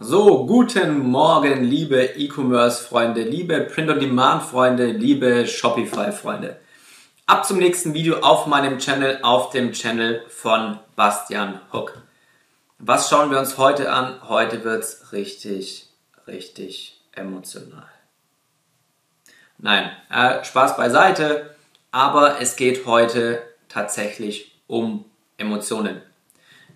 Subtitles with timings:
[0.00, 6.58] So, guten Morgen, liebe E-Commerce-Freunde, liebe Print-on-Demand-Freunde, liebe Shopify-Freunde.
[7.26, 12.02] Ab zum nächsten Video auf meinem Channel, auf dem Channel von Bastian Hook.
[12.78, 14.18] Was schauen wir uns heute an?
[14.28, 15.88] Heute wird's richtig,
[16.26, 17.86] richtig emotional.
[19.58, 21.54] Nein, äh, Spaß beiseite,
[21.90, 25.04] aber es geht heute tatsächlich um
[25.36, 26.00] Emotionen.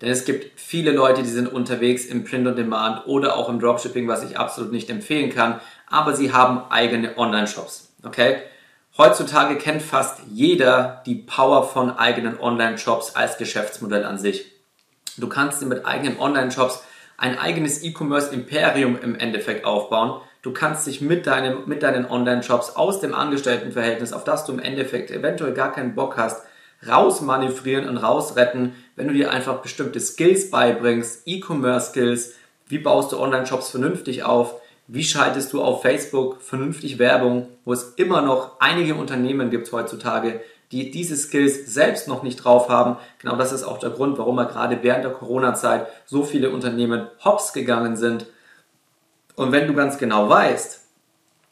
[0.01, 3.59] Denn es gibt viele Leute, die sind unterwegs im Print on Demand oder auch im
[3.59, 7.93] Dropshipping, was ich absolut nicht empfehlen kann, aber sie haben eigene Online-Shops.
[8.03, 8.37] Okay?
[8.97, 14.51] Heutzutage kennt fast jeder die Power von eigenen Online-Shops als Geschäftsmodell an sich.
[15.17, 16.83] Du kannst mit eigenen Online-Shops
[17.17, 20.21] ein eigenes E-Commerce-Imperium im Endeffekt aufbauen.
[20.43, 24.59] Du kannst dich mit, deinem, mit deinen Online-Shops aus dem Angestelltenverhältnis, auf das du im
[24.59, 26.43] Endeffekt eventuell gar keinen Bock hast,
[26.87, 32.33] rausmanövrieren und rausretten, wenn du dir einfach bestimmte Skills beibringst, E-Commerce-Skills,
[32.67, 37.93] wie baust du Online-Shops vernünftig auf, wie schaltest du auf Facebook vernünftig Werbung, wo es
[37.97, 40.41] immer noch einige Unternehmen gibt heutzutage,
[40.71, 42.97] die diese Skills selbst noch nicht drauf haben.
[43.19, 47.07] Genau das ist auch der Grund, warum wir gerade während der Corona-Zeit so viele Unternehmen
[47.23, 48.25] hops gegangen sind.
[49.35, 50.81] Und wenn du ganz genau weißt,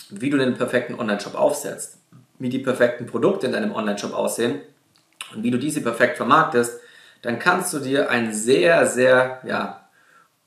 [0.10, 2.00] wie du den perfekten Online-Shop aufsetzt,
[2.40, 4.62] wie die perfekten Produkte in deinem Online-Shop aussehen,
[5.34, 6.80] und wie du diese perfekt vermarktest,
[7.26, 9.82] dann kannst du dir ein sehr, sehr, ja,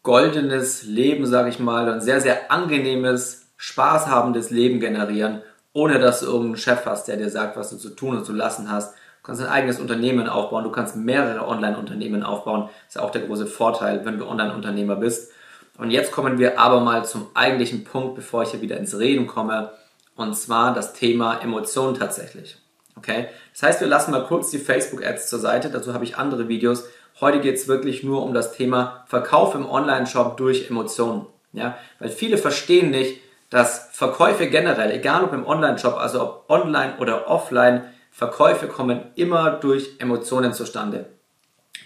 [0.04, 6.26] goldenes Leben, sage ich mal, ein sehr, sehr angenehmes, spaßhabendes Leben generieren, ohne dass du
[6.26, 8.94] irgendeinen Chef hast, der dir sagt, was du zu tun und zu lassen hast.
[8.94, 12.68] Du kannst ein eigenes Unternehmen aufbauen, du kannst mehrere Online-Unternehmen aufbauen.
[12.86, 15.32] Das ist auch der große Vorteil, wenn du Online-Unternehmer bist.
[15.78, 19.26] Und jetzt kommen wir aber mal zum eigentlichen Punkt, bevor ich hier wieder ins Reden
[19.26, 19.72] komme,
[20.14, 22.56] und zwar das Thema Emotionen tatsächlich.
[22.98, 23.28] Okay?
[23.52, 26.84] Das heißt, wir lassen mal kurz die Facebook-Ads zur Seite, dazu habe ich andere Videos.
[27.20, 31.26] Heute geht es wirklich nur um das Thema Verkauf im Online-Shop durch Emotionen.
[31.52, 31.76] Ja?
[31.98, 37.28] Weil viele verstehen nicht, dass Verkäufe generell, egal ob im Online-Shop, also ob online oder
[37.28, 41.06] offline, Verkäufe kommen immer durch Emotionen zustande.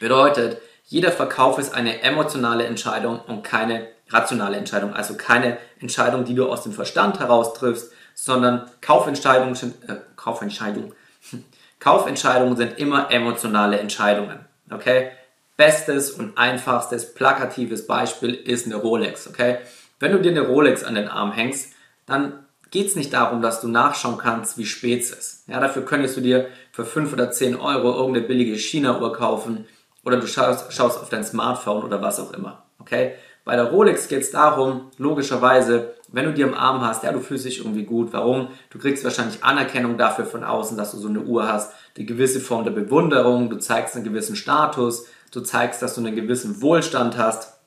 [0.01, 4.93] Bedeutet, jeder Verkauf ist eine emotionale Entscheidung und keine rationale Entscheidung.
[4.95, 9.55] Also keine Entscheidung, die du aus dem Verstand heraus triffst, sondern Kaufentscheidungen,
[9.87, 10.93] äh, Kaufentscheidungen
[11.83, 14.39] Kaufentscheidungen sind immer emotionale Entscheidungen.
[14.71, 15.11] Okay?
[15.57, 19.27] Bestes und einfachstes plakatives Beispiel ist eine Rolex.
[19.27, 19.59] Okay?
[19.99, 21.73] Wenn du dir eine Rolex an den Arm hängst,
[22.07, 25.49] dann geht es nicht darum, dass du nachschauen kannst, wie spät es ist.
[25.49, 29.67] Ja, dafür könntest du dir für 5 oder 10 Euro irgendeine billige China-Uhr kaufen
[30.05, 32.63] oder du schaust, schaust auf dein Smartphone oder was auch immer.
[32.79, 33.17] Okay?
[33.45, 37.21] Bei der Rolex geht es darum, logischerweise, wenn du die am Arm hast, ja, du
[37.21, 38.13] fühlst dich irgendwie gut.
[38.13, 38.49] Warum?
[38.71, 42.41] Du kriegst wahrscheinlich Anerkennung dafür von außen, dass du so eine Uhr hast, die gewisse
[42.41, 47.19] Form der Bewunderung, du zeigst einen gewissen Status, du zeigst, dass du einen gewissen Wohlstand
[47.19, 47.59] hast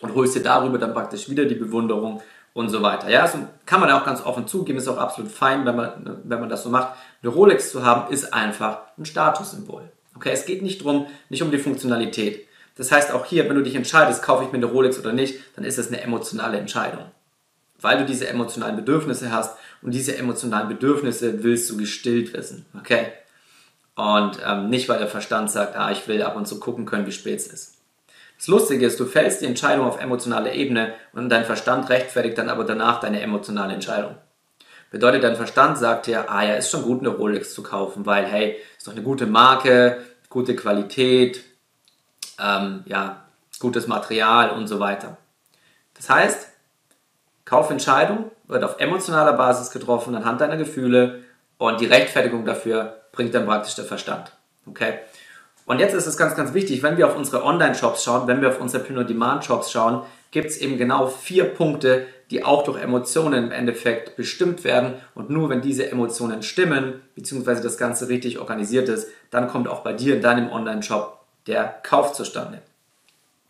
[0.00, 3.08] und holst dir darüber dann praktisch wieder die Bewunderung und so weiter.
[3.10, 6.40] Ja, also kann man auch ganz offen zugeben, ist auch absolut fein, wenn man, wenn
[6.40, 6.94] man das so macht.
[7.22, 9.90] Eine Rolex zu haben, ist einfach ein Statussymbol.
[10.14, 12.47] Okay, es geht nicht drum, nicht um die Funktionalität.
[12.78, 15.40] Das heißt, auch hier, wenn du dich entscheidest, kaufe ich mir eine Rolex oder nicht,
[15.56, 17.04] dann ist es eine emotionale Entscheidung.
[17.80, 22.66] Weil du diese emotionalen Bedürfnisse hast und diese emotionalen Bedürfnisse willst du gestillt wissen.
[22.78, 23.08] Okay?
[23.96, 27.06] Und ähm, nicht, weil der Verstand sagt, ah, ich will ab und zu gucken können,
[27.06, 27.74] wie spät es ist.
[28.36, 32.48] Das Lustige ist, du fällst die Entscheidung auf emotionaler Ebene und dein Verstand rechtfertigt dann
[32.48, 34.14] aber danach deine emotionale Entscheidung.
[34.92, 38.24] Bedeutet, dein Verstand sagt dir, ah ja, ist schon gut, eine Rolex zu kaufen, weil,
[38.24, 39.98] hey, ist doch eine gute Marke,
[40.30, 41.42] gute Qualität,
[42.38, 43.24] ähm, ja,
[43.58, 45.16] gutes Material und so weiter.
[45.94, 46.48] Das heißt,
[47.44, 51.22] Kaufentscheidung wird auf emotionaler Basis getroffen, anhand deiner Gefühle
[51.56, 54.32] und die Rechtfertigung dafür bringt dann praktisch der Verstand.
[54.66, 54.98] Okay?
[55.66, 58.48] Und jetzt ist es ganz, ganz wichtig, wenn wir auf unsere Online-Shops schauen, wenn wir
[58.48, 63.52] auf unsere Print-on-Demand-Shops schauen, gibt es eben genau vier Punkte, die auch durch Emotionen im
[63.52, 64.94] Endeffekt bestimmt werden.
[65.14, 69.80] Und nur wenn diese Emotionen stimmen, beziehungsweise das Ganze richtig organisiert ist, dann kommt auch
[69.80, 71.17] bei dir in deinem Online-Shop
[71.48, 72.62] der Kauf zustande.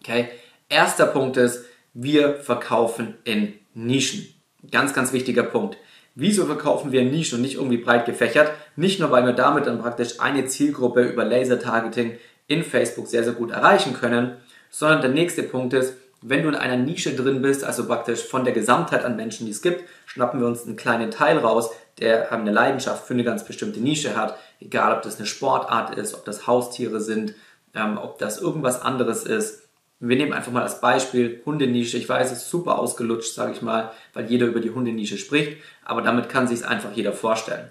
[0.00, 0.28] Okay?
[0.69, 4.28] Erster Punkt ist, wir verkaufen in Nischen.
[4.71, 5.77] Ganz, ganz wichtiger Punkt.
[6.15, 8.50] Wieso verkaufen wir in Nischen und nicht irgendwie breit gefächert?
[8.77, 12.18] Nicht nur, weil wir damit dann praktisch eine Zielgruppe über Laser-Targeting
[12.48, 14.36] in Facebook sehr, sehr gut erreichen können,
[14.71, 18.45] sondern der nächste Punkt ist, wenn du in einer Nische drin bist, also praktisch von
[18.45, 22.33] der Gesamtheit an Menschen, die es gibt, schnappen wir uns einen kleinen Teil raus, der
[22.33, 26.24] eine Leidenschaft für eine ganz bestimmte Nische hat, egal ob das eine Sportart ist, ob
[26.24, 27.34] das Haustiere sind,
[27.74, 29.68] ähm, ob das irgendwas anderes ist.
[30.00, 31.98] Wir nehmen einfach mal als Beispiel Hundenische.
[31.98, 35.59] Ich weiß, es ist super ausgelutscht, sage ich mal, weil jeder über die Hundenische spricht,
[35.84, 37.68] aber damit kann sich es einfach jeder vorstellen.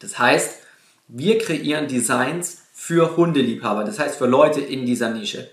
[0.00, 0.62] Das heißt,
[1.08, 5.48] wir kreieren Designs für Hundeliebhaber, das heißt für Leute in dieser Nische.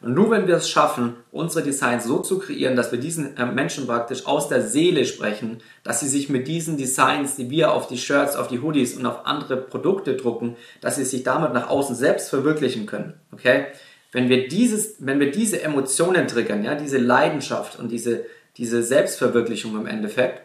[0.00, 3.46] Und nur wenn wir es schaffen, unsere Designs so zu kreieren, dass wir diesen äh,
[3.46, 7.88] Menschen praktisch aus der Seele sprechen, dass sie sich mit diesen Designs, die wir auf
[7.88, 11.68] die Shirts, auf die Hoodies und auf andere Produkte drucken, dass sie sich damit nach
[11.68, 13.14] außen selbst verwirklichen können.
[13.32, 13.66] Okay?
[14.12, 18.24] Wenn wir dieses, wenn wir diese Emotionen triggern, ja, diese Leidenschaft und diese,
[18.56, 20.42] diese Selbstverwirklichung im Endeffekt,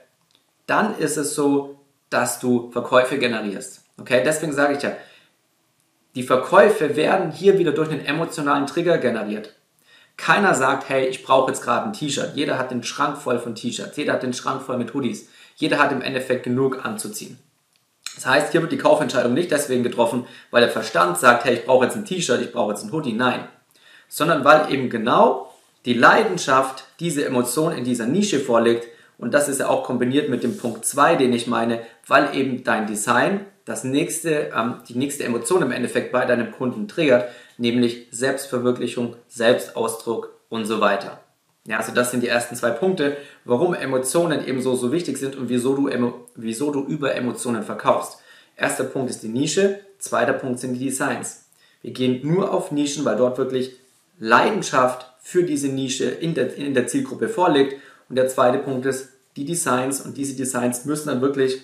[0.66, 1.80] dann ist es so,
[2.10, 3.84] dass du Verkäufe generierst.
[4.00, 4.24] Okay?
[4.26, 4.94] Deswegen sage ich ja,
[6.16, 9.54] die Verkäufe werden hier wieder durch einen emotionalen Trigger generiert.
[10.16, 12.34] Keiner sagt, hey, ich brauche jetzt gerade ein T-Shirt.
[12.36, 13.98] Jeder hat den Schrank voll von T-Shirts.
[13.98, 15.30] Jeder hat den Schrank voll mit Hoodies.
[15.56, 17.40] Jeder hat im Endeffekt genug anzuziehen.
[18.16, 21.66] Das heißt, hier wird die Kaufentscheidung nicht deswegen getroffen, weil der Verstand sagt, hey, ich
[21.66, 23.14] brauche jetzt ein T-Shirt, ich brauche jetzt ein Hoodie.
[23.14, 23.48] Nein.
[24.08, 25.52] Sondern weil eben genau
[25.86, 28.88] die Leidenschaft, diese Emotion in dieser Nische vorliegt.
[29.24, 32.66] Und das ist ja auch kombiniert mit dem Punkt 2, den ich meine, weil eben
[32.66, 38.08] dein Design das nächste, ähm, die nächste Emotion im Endeffekt bei deinem Kunden triggert, nämlich
[38.12, 41.22] Selbstverwirklichung, Selbstausdruck und so weiter.
[41.66, 43.16] Ja, also das sind die ersten zwei Punkte,
[43.46, 45.90] warum Emotionen eben so, wichtig sind und wieso du,
[46.36, 48.18] wieso du über Emotionen verkaufst.
[48.58, 51.46] Erster Punkt ist die Nische, zweiter Punkt sind die Designs.
[51.82, 53.78] Wir gehen nur auf Nischen, weil dort wirklich
[54.20, 57.76] Leidenschaft für diese Nische in der, in der Zielgruppe vorliegt.
[58.10, 61.62] Und der zweite Punkt ist die Designs und diese Designs müssen dann wirklich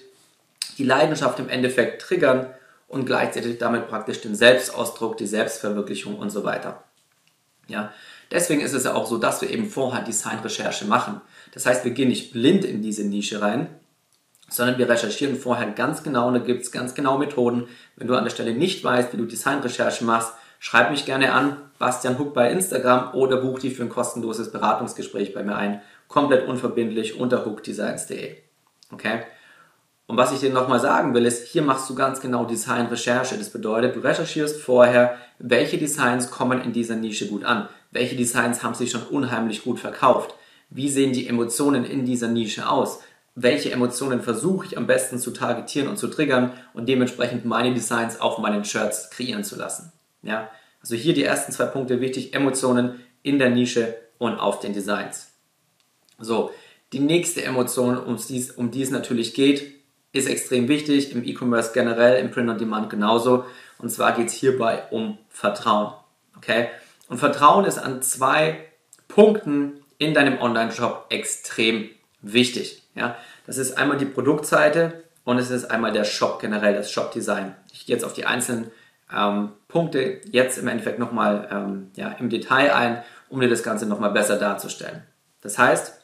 [0.77, 2.47] die Leidenschaft im Endeffekt triggern
[2.87, 6.83] und gleichzeitig damit praktisch den Selbstausdruck, die Selbstverwirklichung und so weiter.
[7.67, 7.93] Ja,
[8.31, 11.21] deswegen ist es ja auch so, dass wir eben vorher Designrecherche machen.
[11.53, 13.67] Das heißt, wir gehen nicht blind in diese Nische rein,
[14.49, 17.67] sondern wir recherchieren vorher ganz genau und da gibt es ganz genau Methoden.
[17.95, 21.57] Wenn du an der Stelle nicht weißt, wie du Designrecherche machst, schreib mich gerne an,
[21.77, 25.81] Bastian Huck bei Instagram oder buch dich für ein kostenloses Beratungsgespräch bei mir ein.
[26.09, 28.35] Komplett unverbindlich unter hookdesigns.de.
[28.91, 29.21] Okay?
[30.07, 33.37] Und was ich dir nochmal sagen will, ist, hier machst du ganz genau Design-Recherche.
[33.37, 37.69] Das bedeutet, du recherchierst vorher, welche Designs kommen in dieser Nische gut an.
[37.91, 40.33] Welche Designs haben sich schon unheimlich gut verkauft.
[40.71, 43.01] Wie sehen die Emotionen in dieser Nische aus?
[43.35, 48.19] Welche Emotionen versuche ich am besten zu targetieren und zu triggern und dementsprechend meine Designs
[48.19, 49.91] auf meinen Shirts kreieren zu lassen.
[50.23, 50.49] Ja?
[50.81, 52.33] Also hier die ersten zwei Punkte wichtig.
[52.33, 55.28] Emotionen in der Nische und auf den Designs.
[56.19, 56.51] So,
[56.93, 59.73] die nächste Emotion, um die, um die es natürlich geht,
[60.11, 63.45] ist extrem wichtig, im E-Commerce generell, im Print on Demand genauso.
[63.77, 65.93] Und zwar geht es hierbei um Vertrauen.
[66.35, 66.69] Okay?
[67.07, 68.59] Und Vertrauen ist an zwei
[69.07, 71.89] Punkten in deinem Online-Shop extrem
[72.21, 72.83] wichtig.
[72.95, 73.17] Ja?
[73.45, 77.55] Das ist einmal die Produktseite und es ist einmal der Shop generell, das Shop-Design.
[77.71, 78.71] Ich gehe jetzt auf die einzelnen
[79.15, 83.85] ähm, Punkte jetzt im Endeffekt nochmal ähm, ja, im Detail ein, um dir das Ganze
[83.85, 85.03] nochmal besser darzustellen.
[85.41, 85.98] Das heißt,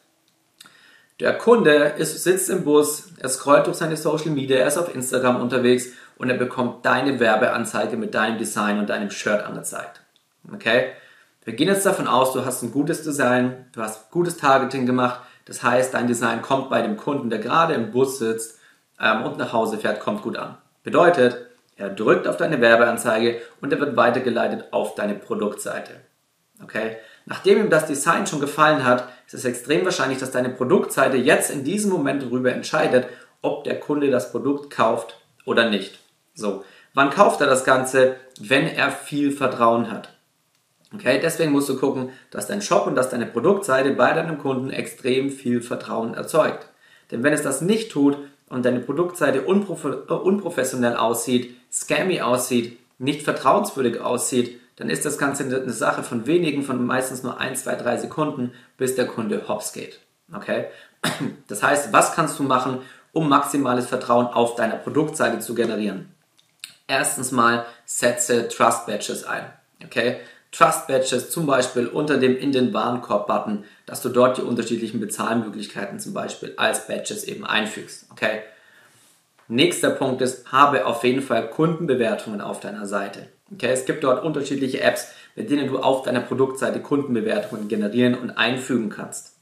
[1.20, 4.94] der Kunde ist, sitzt im Bus, er scrollt durch seine Social Media, er ist auf
[4.94, 10.02] Instagram unterwegs und er bekommt deine Werbeanzeige mit deinem Design und deinem Shirt angezeigt.
[10.52, 10.92] Okay?
[11.44, 15.20] Wir gehen jetzt davon aus, du hast ein gutes Design, du hast gutes Targeting gemacht.
[15.44, 18.58] Das heißt, dein Design kommt bei dem Kunden, der gerade im Bus sitzt
[19.00, 20.58] ähm, und nach Hause fährt, kommt gut an.
[20.82, 21.46] Bedeutet,
[21.76, 26.00] er drückt auf deine Werbeanzeige und er wird weitergeleitet auf deine Produktseite.
[26.62, 26.96] Okay?
[27.26, 31.50] Nachdem ihm das Design schon gefallen hat, ist es extrem wahrscheinlich, dass deine Produktseite jetzt
[31.50, 33.08] in diesem Moment darüber entscheidet,
[33.42, 35.98] ob der Kunde das Produkt kauft oder nicht.
[36.34, 36.64] So,
[36.94, 38.16] wann kauft er das Ganze?
[38.40, 40.10] Wenn er viel Vertrauen hat.
[40.94, 44.70] Okay, deswegen musst du gucken, dass dein Shop und dass deine Produktseite bei deinem Kunden
[44.70, 46.68] extrem viel Vertrauen erzeugt.
[47.10, 48.16] Denn wenn es das nicht tut
[48.48, 55.18] und deine Produktseite unprof äh, unprofessionell aussieht, scammy aussieht, nicht vertrauenswürdig aussieht, dann ist das
[55.18, 59.48] Ganze eine Sache von wenigen, von meistens nur 1, 2, 3 Sekunden, bis der Kunde
[59.48, 60.00] hops geht.
[60.32, 60.66] Okay?
[61.48, 62.80] Das heißt, was kannst du machen,
[63.12, 66.12] um maximales Vertrauen auf deiner Produktseite zu generieren?
[66.88, 69.44] Erstens mal setze Trust Badges ein.
[69.84, 70.18] Okay?
[70.52, 76.00] Trust Badges zum Beispiel unter dem in den Warenkorb-Button, dass du dort die unterschiedlichen Bezahlmöglichkeiten
[76.00, 78.06] zum Beispiel als Badges eben einfügst.
[78.10, 78.42] Okay?
[79.48, 83.28] Nächster Punkt ist, habe auf jeden Fall Kundenbewertungen auf deiner Seite.
[83.52, 88.30] Okay, es gibt dort unterschiedliche Apps, mit denen du auf deiner Produktseite Kundenbewertungen generieren und
[88.30, 89.34] einfügen kannst.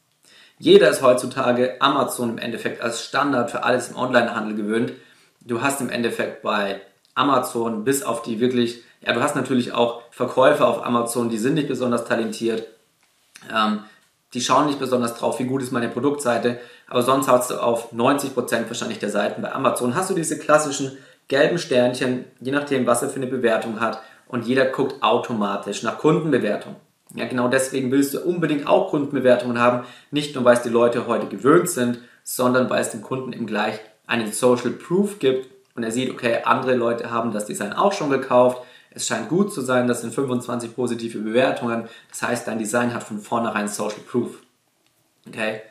[0.59, 4.93] Jeder ist heutzutage Amazon im Endeffekt als Standard für alles im Onlinehandel gewöhnt.
[5.41, 6.81] Du hast im Endeffekt bei
[7.15, 11.55] Amazon bis auf die wirklich, ja, du hast natürlich auch Verkäufer auf Amazon, die sind
[11.55, 12.67] nicht besonders talentiert.
[13.53, 13.81] Ähm,
[14.33, 17.93] die schauen nicht besonders drauf, wie gut ist meine Produktseite, aber sonst hast du auf
[17.93, 23.03] 90% wahrscheinlich der Seiten bei Amazon hast du diese klassischen gelben Sternchen, je nachdem, was
[23.03, 24.01] er für eine Bewertung hat.
[24.27, 26.77] Und jeder guckt automatisch nach Kundenbewertung.
[27.15, 29.87] Ja, genau deswegen willst du unbedingt auch Kundenbewertungen haben.
[30.11, 33.47] Nicht nur, weil es die Leute heute gewöhnt sind, sondern weil es dem Kunden eben
[33.47, 37.93] gleich einen Social Proof gibt und er sieht, okay, andere Leute haben das Design auch
[37.93, 38.63] schon gekauft.
[38.91, 41.89] Es scheint gut zu sein, das sind 25 positive Bewertungen.
[42.11, 44.39] Das heißt, dein Design hat von vornherein Social Proof.
[45.27, 45.63] Okay?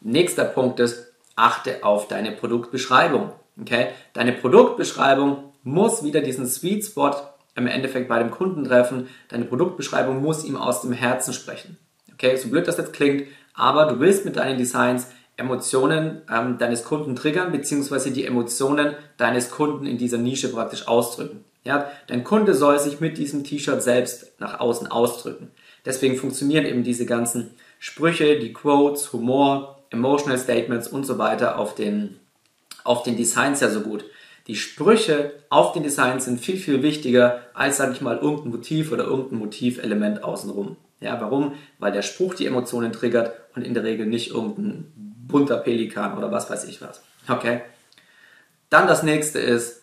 [0.00, 3.32] Nächster Punkt ist, achte auf deine Produktbeschreibung.
[3.60, 3.88] Okay?
[4.12, 7.12] Deine Produktbeschreibung muss wieder diesen Sweet Spot
[7.54, 9.08] im Endeffekt bei dem Kunden treffen.
[9.28, 11.78] Deine Produktbeschreibung muss ihm aus dem Herzen sprechen.
[12.12, 16.84] Okay, so blöd das jetzt klingt, aber du willst mit deinen Designs Emotionen ähm, deines
[16.84, 21.44] Kunden triggern, beziehungsweise die Emotionen deines Kunden in dieser Nische praktisch ausdrücken.
[21.64, 25.50] Ja, dein Kunde soll sich mit diesem T-Shirt selbst nach außen ausdrücken.
[25.84, 31.74] Deswegen funktionieren eben diese ganzen Sprüche, die Quotes, Humor, Emotional Statements und so weiter auf
[31.74, 32.20] den,
[32.84, 34.04] auf den Designs ja so gut.
[34.46, 38.90] Die Sprüche auf den Designs sind viel, viel wichtiger als, sage ich mal, irgendein Motiv
[38.92, 40.76] oder irgendein Motivelement außenrum.
[41.00, 41.54] Ja, warum?
[41.78, 44.92] Weil der Spruch die Emotionen triggert und in der Regel nicht irgendein
[45.28, 47.02] bunter Pelikan oder was weiß ich was.
[47.28, 47.62] Okay?
[48.70, 49.82] Dann das nächste ist,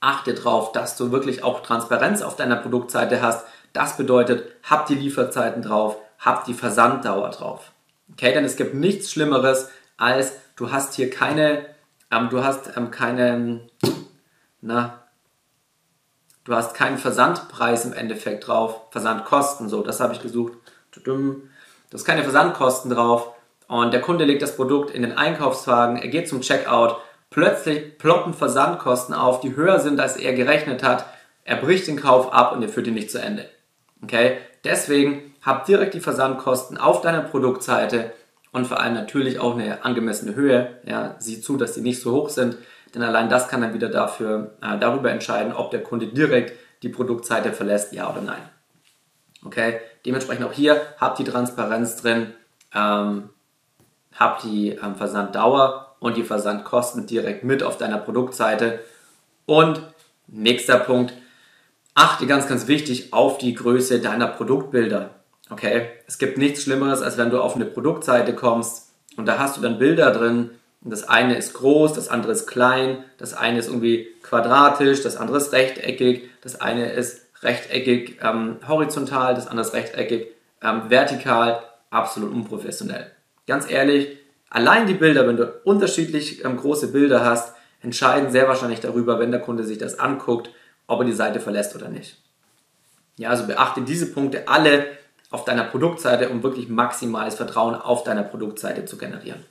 [0.00, 3.46] achte darauf, dass du wirklich auch Transparenz auf deiner Produktseite hast.
[3.72, 7.72] Das bedeutet, hab die Lieferzeiten drauf, hab die Versanddauer drauf.
[8.12, 9.68] Okay, denn es gibt nichts Schlimmeres
[10.00, 11.66] als du hast hier keine,
[12.10, 13.60] ähm, du hast ähm, keine,
[14.60, 15.04] na,
[16.44, 20.54] du hast keinen Versandpreis im Endeffekt drauf, Versandkosten, so, das habe ich gesucht.
[21.04, 21.42] Du
[21.92, 23.34] hast keine Versandkosten drauf
[23.68, 26.96] und der Kunde legt das Produkt in den Einkaufswagen, er geht zum Checkout,
[27.30, 31.06] plötzlich ploppen Versandkosten auf, die höher sind, als er gerechnet hat.
[31.44, 33.48] Er bricht den Kauf ab und er führt ihn nicht zu Ende.
[34.02, 34.38] Okay?
[34.64, 38.12] Deswegen hab direkt die Versandkosten auf deiner Produktseite
[38.52, 40.78] und vor allem natürlich auch eine angemessene Höhe.
[40.84, 42.56] Ja, sieh zu, dass die nicht so hoch sind,
[42.94, 46.52] denn allein das kann dann wieder dafür, äh, darüber entscheiden, ob der Kunde direkt
[46.82, 48.42] die Produktseite verlässt, ja oder nein.
[49.44, 52.34] Okay, dementsprechend auch hier habt die Transparenz drin,
[52.74, 53.30] ähm,
[54.14, 58.80] habt die ähm, Versanddauer und die Versandkosten direkt mit auf deiner Produktseite.
[59.46, 59.82] Und
[60.26, 61.14] nächster Punkt,
[61.94, 65.19] achte ganz, ganz wichtig auf die Größe deiner Produktbilder.
[65.50, 69.56] Okay, es gibt nichts Schlimmeres, als wenn du auf eine Produktseite kommst und da hast
[69.56, 70.50] du dann Bilder drin.
[70.82, 75.16] Und das eine ist groß, das andere ist klein, das eine ist irgendwie quadratisch, das
[75.16, 80.28] andere ist rechteckig, das eine ist rechteckig ähm, horizontal, das andere ist rechteckig
[80.62, 83.10] ähm, vertikal, absolut unprofessionell.
[83.46, 84.16] Ganz ehrlich,
[84.48, 89.32] allein die Bilder, wenn du unterschiedlich ähm, große Bilder hast, entscheiden sehr wahrscheinlich darüber, wenn
[89.32, 90.50] der Kunde sich das anguckt,
[90.86, 92.16] ob er die Seite verlässt oder nicht.
[93.16, 94.86] Ja, also beachte diese Punkte alle
[95.30, 99.44] auf deiner Produktseite, um wirklich maximales Vertrauen auf deiner Produktseite zu generieren.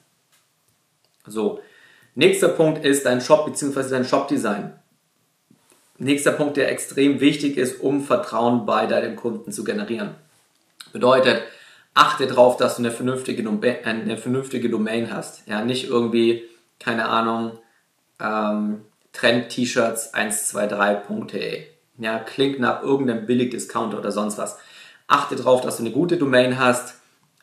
[1.25, 1.61] So,
[2.15, 3.89] nächster Punkt ist dein Shop bzw.
[3.89, 4.73] dein Shop-Design.
[5.97, 10.15] Nächster Punkt, der extrem wichtig ist, um Vertrauen bei deinem Kunden zu generieren.
[10.93, 11.43] Bedeutet,
[11.93, 13.47] achte darauf, dass du eine vernünftige,
[13.83, 15.47] eine vernünftige Domain hast.
[15.47, 16.43] Ja, nicht irgendwie,
[16.79, 17.57] keine Ahnung,
[18.21, 18.81] ähm,
[19.11, 21.65] Trend-T-Shirts 123.de.
[21.97, 24.57] Ja, klingt nach irgendeinem Billig-Discounter oder sonst was.
[25.09, 26.93] Achte darauf, dass du eine gute Domain hast,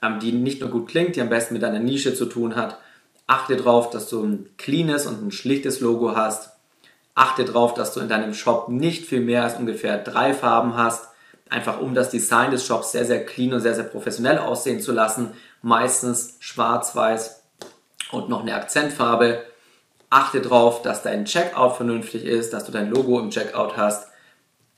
[0.01, 2.79] ähm, die nicht nur gut klingt, die am besten mit deiner Nische zu tun hat.
[3.27, 6.53] Achte darauf, dass du ein cleanes und ein schlichtes Logo hast.
[7.17, 11.09] Achte darauf, dass du in deinem Shop nicht viel mehr als ungefähr drei Farben hast,
[11.51, 14.93] einfach um das Design des Shops sehr, sehr clean und sehr, sehr professionell aussehen zu
[14.93, 15.33] lassen.
[15.61, 17.43] Meistens schwarz, weiß
[18.13, 19.43] und noch eine Akzentfarbe.
[20.09, 24.07] Achte darauf, dass dein Checkout vernünftig ist, dass du dein Logo im Checkout hast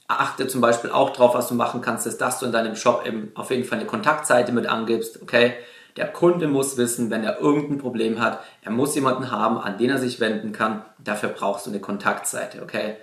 [0.09, 3.07] achte zum Beispiel auch drauf, was du machen kannst, ist, dass du in deinem Shop
[3.07, 5.55] eben auf jeden Fall eine Kontaktseite mit angibst, okay?
[5.97, 9.91] Der Kunde muss wissen, wenn er irgendein Problem hat, er muss jemanden haben, an den
[9.91, 10.85] er sich wenden kann.
[10.99, 12.97] Dafür brauchst du eine Kontaktseite, okay?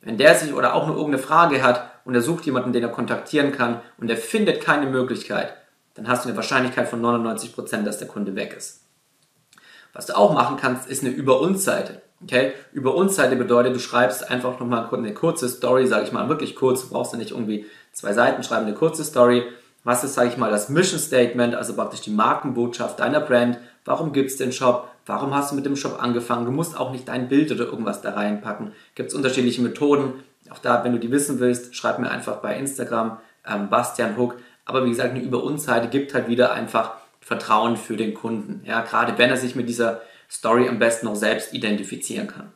[0.00, 2.90] Wenn der sich oder auch nur irgendeine Frage hat und er sucht jemanden, den er
[2.90, 5.54] kontaktieren kann und er findet keine Möglichkeit,
[5.94, 8.82] dann hast du eine Wahrscheinlichkeit von 99%, dass der Kunde weg ist.
[9.92, 12.02] Was du auch machen kannst, ist eine Über uns Seite.
[12.22, 12.52] Okay?
[12.72, 16.56] Über uns Seite bedeutet, du schreibst einfach nochmal eine kurze Story, sage ich mal, wirklich
[16.56, 19.44] kurz, du brauchst ja nicht irgendwie zwei Seiten schreiben, eine kurze Story.
[19.84, 23.58] Was ist, sage ich mal, das Mission Statement, also praktisch die Markenbotschaft deiner Brand?
[23.84, 24.88] Warum gibt es den Shop?
[25.06, 26.44] Warum hast du mit dem Shop angefangen?
[26.44, 28.72] Du musst auch nicht dein Bild oder irgendwas da reinpacken.
[28.94, 30.22] Gibt es unterschiedliche Methoden.
[30.50, 34.36] Auch da, wenn du die wissen willst, schreib mir einfach bei Instagram ähm, Bastian Hook.
[34.64, 38.62] Aber wie gesagt, eine Über uns Seite gibt halt wieder einfach Vertrauen für den Kunden.
[38.64, 42.52] Ja, gerade wenn er sich mit dieser Story am besten noch selbst identifizieren kann.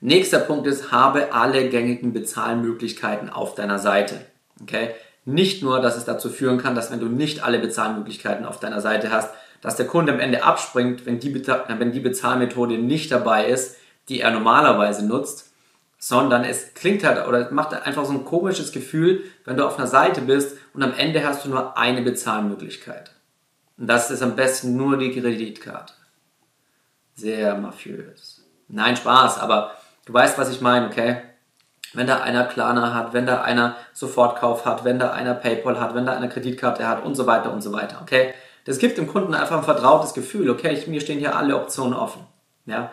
[0.00, 4.24] Nächster Punkt ist, habe alle gängigen Bezahlmöglichkeiten auf deiner Seite.
[4.62, 4.94] Okay?
[5.26, 8.80] Nicht nur, dass es dazu führen kann, dass wenn du nicht alle Bezahlmöglichkeiten auf deiner
[8.80, 13.46] Seite hast, dass der Kunde am Ende abspringt, wenn die, wenn die Bezahlmethode nicht dabei
[13.46, 13.76] ist,
[14.08, 15.52] die er normalerweise nutzt,
[15.98, 19.86] sondern es klingt halt oder macht einfach so ein komisches Gefühl, wenn du auf einer
[19.86, 23.12] Seite bist und am Ende hast du nur eine Bezahlmöglichkeit.
[23.78, 25.92] Und das ist am besten nur die Kreditkarte
[27.14, 28.42] sehr mafiös.
[28.68, 29.72] Nein, Spaß, aber
[30.06, 31.18] du weißt, was ich meine, okay?
[31.94, 35.94] wenn da einer Klarna hat, wenn da einer Sofortkauf hat, wenn da einer PayPal hat,
[35.94, 38.00] wenn da einer Kreditkarte hat und so weiter und so weiter.
[38.02, 38.34] Okay?
[38.64, 40.50] Das gibt dem Kunden einfach ein vertrautes Gefühl.
[40.50, 42.22] Okay, ich, mir stehen hier alle Optionen offen.
[42.66, 42.92] Ja?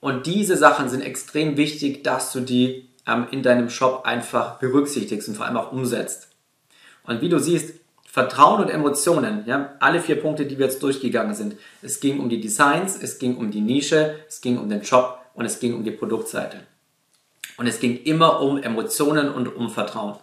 [0.00, 5.28] Und diese Sachen sind extrem wichtig, dass du die ähm, in deinem Shop einfach berücksichtigst
[5.28, 6.28] und vor allem auch umsetzt.
[7.04, 7.79] Und wie du siehst,
[8.12, 11.54] Vertrauen und Emotionen, ja, alle vier Punkte, die wir jetzt durchgegangen sind.
[11.80, 15.20] Es ging um die Designs, es ging um die Nische, es ging um den Shop
[15.34, 16.58] und es ging um die Produktseite.
[17.56, 20.16] Und es ging immer um Emotionen und um Vertrauen.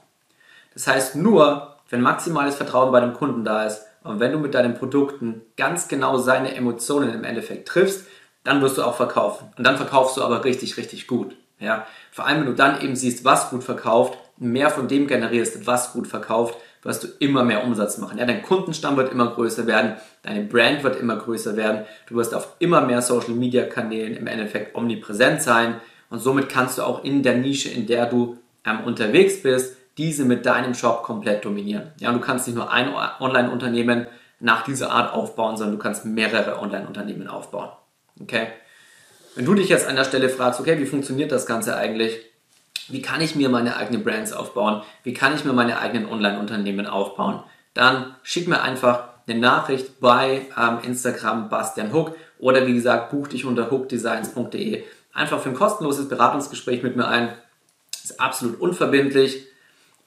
[0.73, 4.53] Das heißt, nur wenn maximales Vertrauen bei dem Kunden da ist und wenn du mit
[4.53, 8.05] deinen Produkten ganz genau seine Emotionen im Endeffekt triffst,
[8.43, 9.47] dann wirst du auch verkaufen.
[9.57, 11.37] Und dann verkaufst du aber richtig, richtig gut.
[11.57, 11.87] Ja?
[12.11, 15.93] Vor allem, wenn du dann eben siehst, was gut verkauft, mehr von dem generierst, was
[15.93, 18.17] gut verkauft, wirst du immer mehr Umsatz machen.
[18.17, 22.33] Ja, dein Kundenstamm wird immer größer werden, deine Brand wird immer größer werden, du wirst
[22.33, 27.03] auf immer mehr Social Media Kanälen im Endeffekt omnipräsent sein und somit kannst du auch
[27.03, 31.91] in der Nische, in der du ähm, unterwegs bist, diese mit deinem Shop komplett dominieren.
[31.99, 32.89] Ja, und du kannst nicht nur ein
[33.19, 34.07] Online-Unternehmen
[34.39, 37.69] nach dieser Art aufbauen, sondern du kannst mehrere Online-Unternehmen aufbauen.
[38.21, 38.47] Okay?
[39.35, 42.26] Wenn du dich jetzt an der Stelle fragst, okay, wie funktioniert das Ganze eigentlich?
[42.89, 44.81] Wie kann ich mir meine eigenen Brands aufbauen?
[45.03, 47.43] Wie kann ich mir meine eigenen Online-Unternehmen aufbauen?
[47.73, 53.27] Dann schick mir einfach eine Nachricht bei ähm, Instagram Bastian Hook oder wie gesagt, buch
[53.27, 57.29] dich unter hookdesigns.de einfach für ein kostenloses Beratungsgespräch mit mir ein.
[58.03, 59.47] Ist absolut unverbindlich.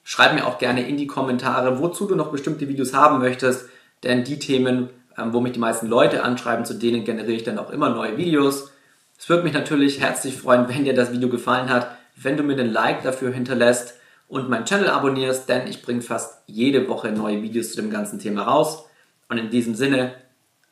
[0.04, 3.68] Schreib mir auch gerne in die Kommentare, wozu du noch bestimmte Videos haben möchtest,
[4.02, 7.58] denn die Themen, ähm, wo mich die meisten Leute anschreiben, zu denen generiere ich dann
[7.58, 8.72] auch immer neue Videos.
[9.18, 12.56] Es würde mich natürlich herzlich freuen, wenn dir das Video gefallen hat, wenn du mir
[12.56, 13.94] den Like dafür hinterlässt
[14.28, 18.18] und meinen Channel abonnierst, denn ich bringe fast jede Woche neue Videos zu dem ganzen
[18.18, 18.86] Thema raus.
[19.28, 20.14] Und in diesem Sinne,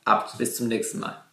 [0.04, 1.27] ab bis zum nächsten Mal.